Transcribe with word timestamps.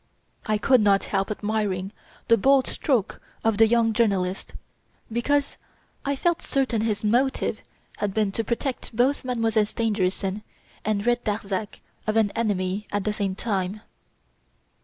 I 0.47 0.57
could 0.57 0.81
not 0.81 1.03
help 1.03 1.29
admiring 1.29 1.91
the 2.27 2.35
bold 2.35 2.65
stroke 2.65 3.21
of 3.43 3.59
the 3.59 3.67
young 3.67 3.93
journalist, 3.93 4.55
because 5.11 5.57
I 6.05 6.15
felt 6.15 6.41
certain 6.41 6.81
his 6.81 7.03
motive 7.03 7.61
had 7.97 8.11
been 8.11 8.31
to 8.31 8.43
protect 8.43 8.95
both 8.95 9.23
Mademoiselle 9.23 9.65
Stangerson 9.67 10.41
and 10.83 11.05
rid 11.05 11.23
Darzac 11.23 11.81
of 12.07 12.17
an 12.17 12.31
enemy 12.31 12.87
at 12.91 13.03
the 13.03 13.13
same 13.13 13.35
time. 13.35 13.81